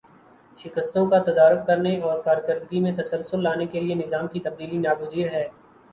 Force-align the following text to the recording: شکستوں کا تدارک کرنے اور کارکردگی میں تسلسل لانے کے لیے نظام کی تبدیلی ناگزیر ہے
شکستوں 0.59 1.05
کا 1.09 1.17
تدارک 1.23 1.65
کرنے 1.67 1.95
اور 2.01 2.21
کارکردگی 2.21 2.79
میں 2.79 2.91
تسلسل 2.97 3.43
لانے 3.43 3.65
کے 3.67 3.79
لیے 3.79 3.95
نظام 3.95 4.27
کی 4.27 4.39
تبدیلی 4.39 4.77
ناگزیر 4.79 5.31
ہے 5.31 5.43